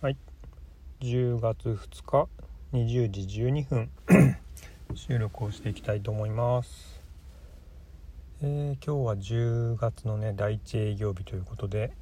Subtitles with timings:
[0.00, 0.16] はい。
[1.00, 2.28] 10月2日
[2.72, 3.90] 20時12分。
[4.94, 7.02] 収録をしていきたいと思います。
[8.40, 11.92] えー、今日は10月のね第1営業日ということで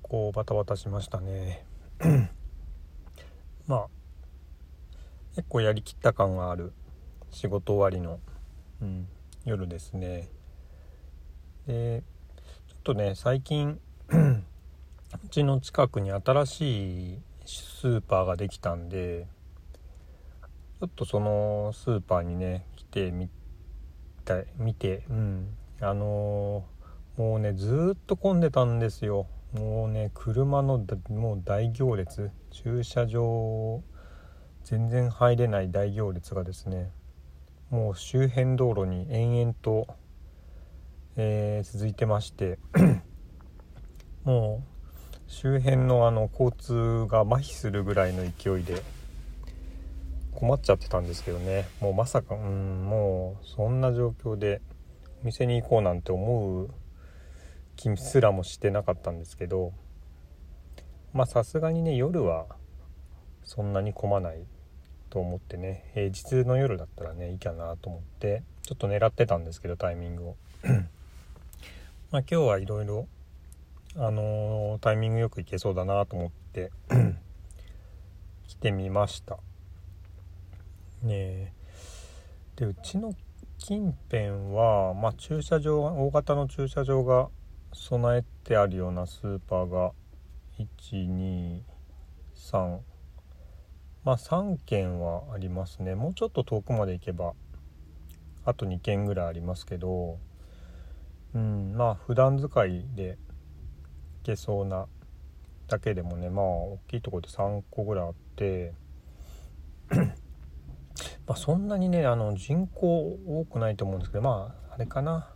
[0.00, 1.66] こうバタバタしましたね。
[3.66, 3.88] まあ
[5.34, 6.72] 結構やりきった感がある。
[7.32, 8.20] 仕事終わりの、
[8.80, 9.08] うん、
[9.44, 10.28] 夜ですね。
[11.66, 12.04] で
[12.68, 14.42] ちょっとね最近う
[15.32, 19.26] ちの近くに新しいスーパーができたんで
[20.78, 23.30] ちょっとそのスーパーにね来てみ
[24.26, 25.48] た見てうん。
[25.80, 29.26] あのー、もうねずっと混んでたんですよ。
[29.54, 33.82] もうね車のもう大行列駐車場
[34.64, 36.90] 全然入れない大行列がですね
[37.70, 39.86] もう周辺道路に延々と、
[41.16, 42.58] えー、続いてまして
[44.24, 44.71] もう
[45.32, 48.82] 周辺のあの交通が麻痺するぐらいの勢いで
[50.34, 51.66] 困っちゃってたんですけどね。
[51.80, 54.60] もうまさかうんもうそんな状況で
[55.22, 56.68] お店に行こうなんて思う
[57.76, 59.72] 気すらもしてなかったんですけど
[61.14, 62.44] まあさすがにね夜は
[63.42, 64.44] そんなに混まない
[65.08, 70.36] と思ってね平日の夜だったらねいいかなと思ってちょっと狙ってたんですけどタイミングを。
[72.12, 73.08] まあ今日はいろいろ
[73.96, 76.72] あの、タイミングよく行けそうだなと思って
[78.48, 79.38] 来てみました。
[81.02, 81.52] ね
[82.56, 83.12] でうちの
[83.58, 87.28] 近辺は、まあ、駐車場大型の駐車場が
[87.72, 89.92] 備えてあるようなスーパーが
[90.58, 91.62] 123
[94.04, 95.94] まあ3軒はありますね。
[95.94, 97.34] もうちょっと遠くまで行けば
[98.44, 100.18] あと2軒ぐらいありますけど
[101.34, 103.16] うんまあ普段使いで
[104.22, 104.86] けそうな
[105.68, 108.72] だけでもねまあ大きいとこで3個ぐらいあって
[111.26, 115.28] まあそんなにねあの人口多くないと思うんですけどまああれかな、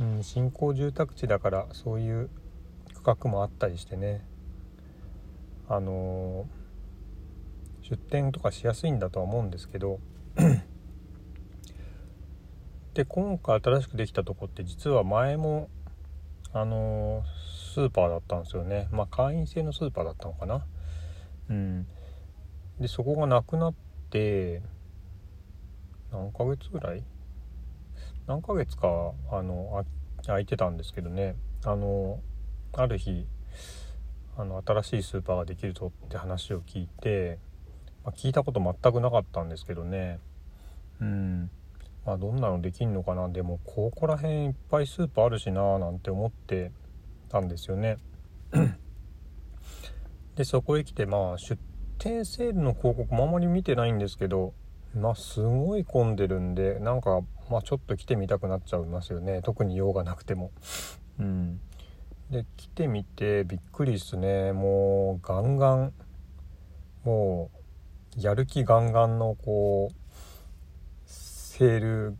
[0.00, 2.30] うん、新興住宅地だからそういう
[2.94, 4.26] 区画もあったりしてね。
[5.68, 10.00] あのー、出店とかしやすいんだとは思うんですけど
[12.92, 15.70] で今回新しくできたとこって実は前も
[16.52, 17.22] あの
[17.72, 18.88] スーパーだったんですよね。
[18.92, 20.66] まあ会員制のスーパーだったのかな。
[21.48, 21.86] うん。
[22.78, 23.74] でそこがなくなっ
[24.10, 24.62] て
[26.12, 27.02] 何ヶ月ぐらい？
[28.26, 29.84] 何ヶ月かあの
[30.26, 31.34] 空いてたんですけどね。
[31.64, 32.20] あの
[32.74, 33.26] ある日
[34.36, 37.38] あの新しいスーパーができるぞって話を聞いて、
[38.04, 40.20] まあ、聞いたこと全くなかったんですけどね。
[41.00, 41.50] うん。
[42.04, 43.28] まあどんなのできんのかな。
[43.28, 46.72] でもここら辺いっぱいスーパーあるしななんて思って
[47.32, 47.96] たんですよね。
[50.36, 51.58] でそこへ来てまあ出
[51.98, 54.54] 店セールの広告もあまり見てないんですけど
[54.94, 59.40] まあすごい混んでるんでなんかまあちょっと来てみたくなっちゃいますよね。
[59.42, 60.50] 特に用がなくても。
[61.18, 61.60] うん。
[62.30, 64.52] で来てみてびっくりっすね。
[64.52, 65.92] もうガンガン。
[67.04, 67.50] も
[68.16, 69.94] うやる気ガンガンのこう
[71.06, 72.16] セール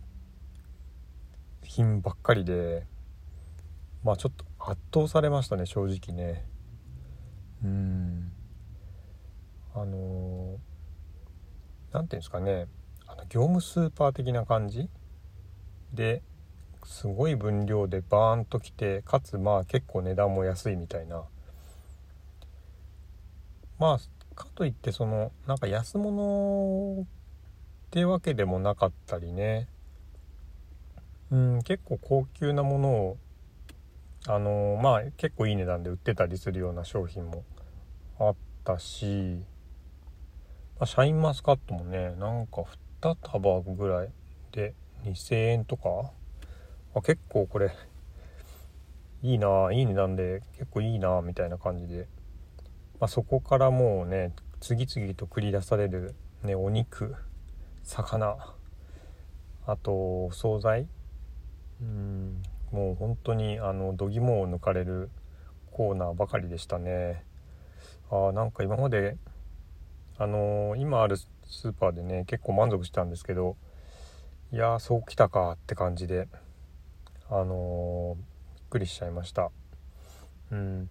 [1.62, 2.86] 品ばっかりで
[4.04, 6.46] まあちょっと圧倒されましたね正直ね。
[7.64, 8.32] うん。
[9.74, 10.58] あの
[11.92, 12.68] 何ていうんですかね。
[13.06, 14.88] あの業務スーパー的な感じ？
[15.92, 16.22] で
[16.84, 21.22] すごい分量でバーンときてかつまあ結構値段も安いみたいな。
[23.78, 23.98] まあ
[24.34, 27.06] かといってそのなんか安物っ
[27.90, 29.68] てわけでもなかったりね。
[31.30, 33.18] うん結構高級なものを
[34.28, 37.44] あのまあ結構いい値段で売ってたりするような商品も
[38.18, 39.40] あったし、
[40.78, 42.64] まあ、シャインマスカットもねなんか
[43.00, 44.08] 2束ぐらい
[44.52, 44.74] で
[45.04, 46.12] 2,000円とか。
[46.94, 47.74] あ結構これ
[49.22, 52.06] いいないい値段で結構いいなみたいな感じで、
[53.00, 57.14] まあ、そこからもうね次々と繰り出される、ね、お肉
[57.82, 58.36] 魚
[59.66, 59.92] あと
[60.26, 60.88] お惣菜。
[61.80, 62.42] うん。
[62.72, 65.10] もう本当にあの度肝を抜かれる
[65.70, 67.22] コーナーばかりでしたね。
[68.10, 69.16] あなんか今まで
[70.18, 73.56] あのー、今あるスーパーでね結構満足したんですけど
[74.52, 76.28] いやそうきたかって感じで
[77.30, 79.50] あのー、びっくりしちゃいました。
[80.50, 80.88] うん。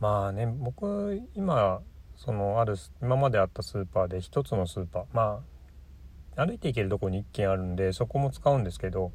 [0.00, 1.80] まあね僕今
[2.16, 5.42] そのある今まであったスーパーで1つのスーパーま
[6.36, 9.12] あ歩いて行けるとこに1軒あるんでそこも使うんですけど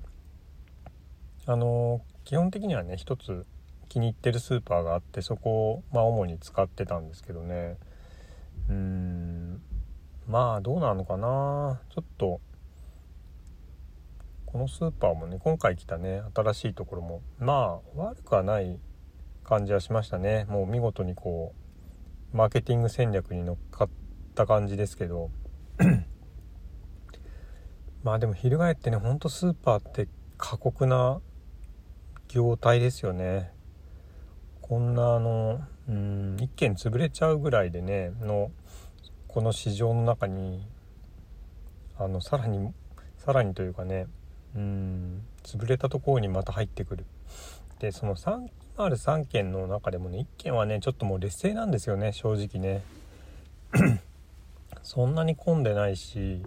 [1.45, 3.45] あの基本的にはね1つ
[3.89, 7.77] 気に入ってるスーパーがあってそこを、まあ、主に使ってたんですけどね。
[8.69, 9.61] うん
[10.27, 11.81] まあどうなのかな。
[11.93, 12.39] ちょっと
[14.45, 18.79] このスーパーもね今回来たね新しいところもまあ悪くはない
[19.43, 20.45] 感じはしましたね。
[20.47, 21.53] もう見事にこ
[22.33, 23.89] うマーケティング戦略に乗っかっ
[24.33, 25.29] た感じですけど。
[28.03, 30.07] まあでも翻ってねほんとスーパーって
[30.37, 31.21] 過酷な
[32.33, 33.51] 業態ですよね。
[34.59, 38.49] こんなあのうん一軒潰れちゃうぐらいでねの
[39.27, 40.65] この市場の中に
[41.95, 42.73] あのさらに
[43.19, 44.07] さらにというかね
[44.55, 47.05] うん潰れたところにまた入ってくる。
[47.77, 52.81] でその3ある3軒の中でもね1軒はねちょっともう劣勢なんですよね正直ね。
[54.81, 56.41] そんなに混んでないし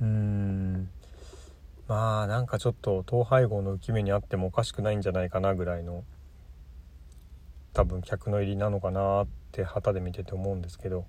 [0.00, 0.90] うーん
[1.88, 6.04] まあなんかちょっと統廃合の浮き目にあってもおかしくないんじゃないかなぐらいの
[7.72, 11.04] 多分客の入りなのかなって旗で見てて思うんですけど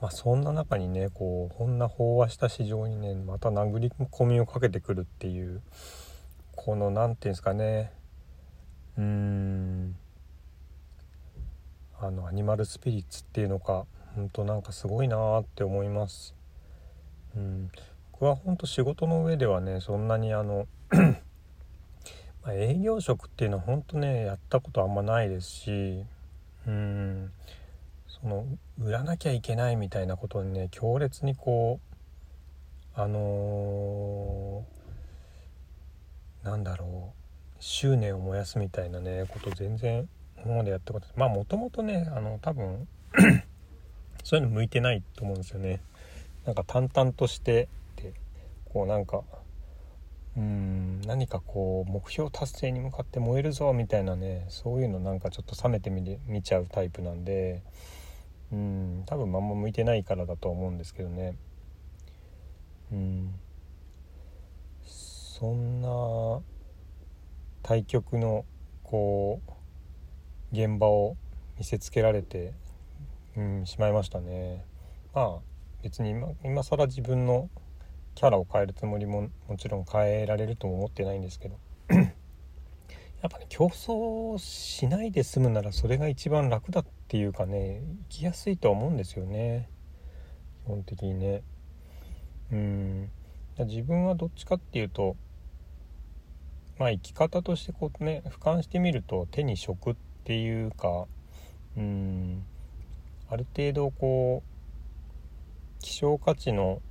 [0.00, 5.60] まあ、そんな中にねこうこんな飽和した市場にねまた殴り込みをかけてくるっていう
[6.54, 7.92] この何て言うんですかね
[8.96, 9.96] うーん
[12.00, 16.34] あのアニマルスピリッツっていうのか本当なんかすごいなーって思います。
[17.36, 17.70] うん
[18.20, 20.66] 僕は本当仕事の上ではねそんなにあの
[22.44, 26.02] ま営業職っていうのは本当ねやったことあんまないですし
[26.66, 27.30] うん
[28.08, 28.44] その
[28.82, 31.78] 売らなきゃいけないみたいなことにね強烈にこ
[32.96, 40.08] うあのー、なんだろう執念を燃やすみたいなねこと全然
[40.44, 42.88] 今までやったことまあもともとねあの多分
[44.24, 45.80] そういうの向いてないと思うんですよね。
[46.44, 47.68] なんか淡々として
[48.68, 49.22] こうなんか
[50.36, 57.62] うん何かこう目標達成に向かって燃えるぞみたいなねそういうのなんかちょっと冷めて見ちゃうタイプなんで
[58.52, 61.36] うん多分まんま向いてないからだと思うんですけどね。
[62.92, 63.34] うん
[65.38, 66.40] そんな
[67.62, 68.44] 対局の
[68.82, 69.52] こう
[70.52, 71.16] 現場を
[71.58, 72.54] 見せつけられて、
[73.36, 74.64] うん、しまいましたね。
[75.14, 75.38] まあ
[75.82, 77.50] 別に今今更自分の
[78.18, 81.56] キャラを変えるつもりももちろん変えられるとも思ってないんですけど。
[81.88, 87.80] やっぱね競争しないで済むならそれが一番楽だっていうかね
[88.10, 89.68] 生きやすいとは思うんですよね。
[90.64, 91.42] 基本的にね。
[92.50, 93.10] うん。
[93.60, 95.14] 自分はどっちかっていうと
[96.76, 101.06] まあ生き方としてこうね俯瞰してみると手に職っていうか
[101.76, 102.42] うん。
[103.30, 106.82] ある程度こう希少価値の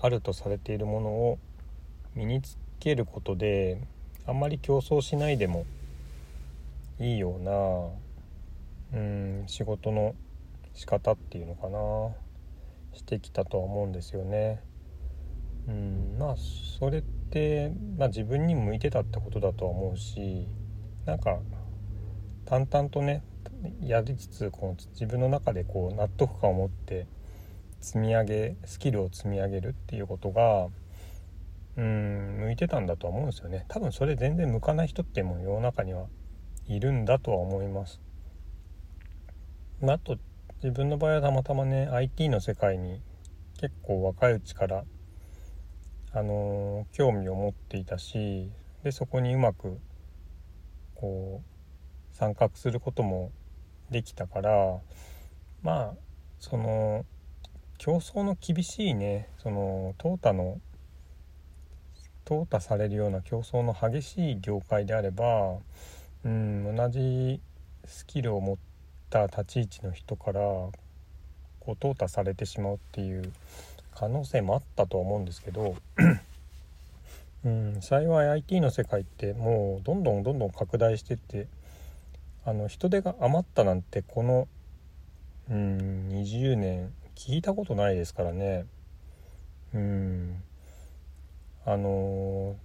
[0.00, 1.38] あるとされているものを
[2.14, 3.80] 身につけることで
[4.26, 5.64] あんまり競争しないでも
[6.98, 7.42] いいよう
[8.94, 10.14] なうん仕事の
[10.74, 11.78] 仕方っていうのかな
[12.96, 14.62] してきたとは思うんですよね。
[15.68, 16.36] うんまあ
[16.78, 20.46] それって、まあ、自分に向いてたってことだとは思うし
[21.04, 21.38] なんか
[22.44, 23.22] 淡々とね
[23.80, 27.06] やりつつこう自分の中でこう納得感を持って
[27.80, 30.68] 積み上げスキルを積み上げるっていうことが
[31.76, 36.06] うん向いてたんだとは思うんですよね多分それ全然向かない人ってもう世の中には
[36.66, 38.00] いるんだとは思います。
[39.80, 40.16] まあ、と
[40.62, 43.02] 自分の場合はたまたまね IT の世界に
[43.60, 44.84] 結構若いうちから
[46.12, 48.50] あのー、興味を持っていたし
[48.82, 49.78] でそこにうまく
[50.94, 53.32] こう参画することも
[53.90, 54.78] できたから
[55.62, 55.94] まあ
[56.38, 57.04] その
[57.78, 60.60] 競争の厳しいねその淘汰の
[62.24, 65.56] 淘汰されるような競争の激しい業界であれば
[66.24, 67.40] うん同じ
[67.84, 68.56] スキルを持っ
[69.10, 70.72] た立ち位置の人からこ
[71.68, 73.32] う淘汰されてしまうっていう
[73.94, 75.76] 可能性もあったとは思うんですけど
[77.44, 81.46] うん幸い IT の世界ってもうどんどんどんどん拡大してって
[82.44, 84.48] あの人手が余ったなんてこの
[85.48, 88.66] うん20年聞いたことないですからね。
[89.74, 90.42] うん。
[91.64, 92.56] あの、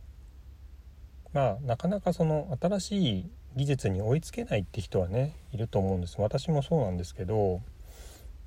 [1.33, 6.17] まあなかなかその新しい技術に追いつけないって人はねいると思うんです。
[6.19, 7.61] 私もそうなんですけど、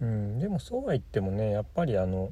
[0.01, 2.31] うん、でもそうは言ってもねやっぱりあの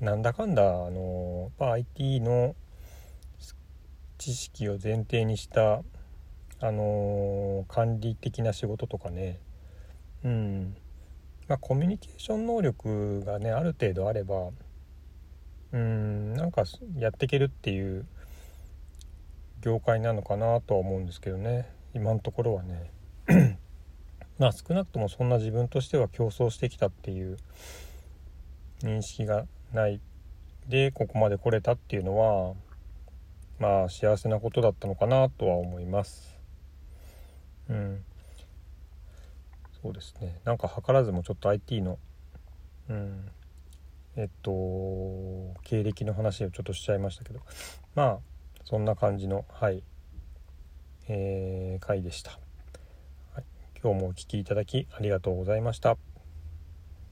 [0.00, 2.54] なんだかんだあの、ま IT の
[4.18, 5.82] 知識を前提にした
[6.60, 9.38] あの管理的な仕事とかね。
[10.24, 10.76] うん。
[11.48, 14.50] まあコミュニケーション能力がねある程度あれば
[15.72, 16.64] うんなんか
[16.96, 18.06] やっていけるっていう
[19.60, 21.66] 業界なのかなとは思うんですけどね。
[21.94, 22.90] 今のところはね。
[24.38, 27.38] まあ少なくともそんな自分としては競争してきたっていう
[28.82, 30.00] 認識がない。
[30.68, 32.54] でここまで来れたっていうのは
[33.58, 36.38] まあ幸せなことだったのかなとは思います。
[37.68, 38.04] うん。
[39.84, 40.40] そうですね。
[40.44, 41.98] なんか図らずもちょっと IT の
[42.88, 43.28] うん。
[44.16, 44.50] えっと
[45.64, 47.40] 経歴の話をちょっとしちゃいましたけど。
[47.94, 48.18] まあ
[48.64, 49.82] そんな感じのはい。
[51.06, 52.30] えー、回でした、
[53.34, 53.44] はい、
[53.78, 56.13] 今日もお聴きいただきありがとうございました。